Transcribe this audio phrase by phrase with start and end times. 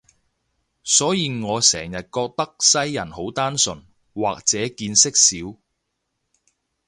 [0.83, 3.85] 所以我成日覺得西人好單純，
[4.15, 5.55] 或者見識少